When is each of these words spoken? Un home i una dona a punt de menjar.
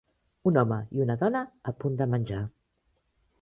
Un 0.51 0.55
home 0.61 0.79
i 0.99 1.03
una 1.05 1.15
dona 1.25 1.41
a 1.73 1.75
punt 1.85 2.01
de 2.01 2.09
menjar. 2.15 2.41